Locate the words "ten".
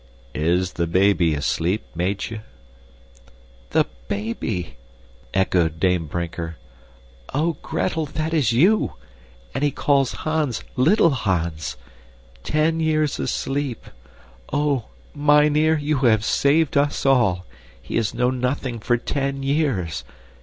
12.43-12.79, 18.97-19.43